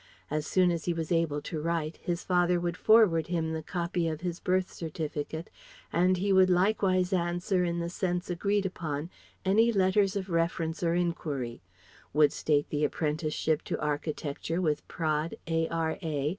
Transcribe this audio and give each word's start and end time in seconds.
As 0.31 0.47
soon 0.47 0.71
as 0.71 0.85
he 0.85 0.93
was 0.95 1.11
able 1.11 1.43
to 1.43 1.61
write, 1.61 1.97
his 1.97 2.23
father 2.23 2.59
would 2.59 2.75
forward 2.75 3.27
him 3.27 3.53
the 3.53 3.61
copy 3.61 4.07
of 4.07 4.21
his 4.21 4.39
birth 4.39 4.73
certificate, 4.73 5.51
and 5.93 6.17
he 6.17 6.33
would 6.33 6.49
likewise 6.49 7.13
answer 7.13 7.63
in 7.63 7.77
the 7.77 7.87
sense 7.87 8.27
agreed 8.27 8.65
upon 8.65 9.11
any 9.45 9.71
letters 9.71 10.15
of 10.15 10.31
reference 10.31 10.81
or 10.81 10.95
enquiry: 10.95 11.61
would 12.13 12.33
state 12.33 12.67
the 12.71 12.83
apprenticeship 12.83 13.61
to 13.65 13.79
architecture 13.79 14.59
with 14.59 14.87
Praed 14.87 15.37
A.R.A. 15.45 15.99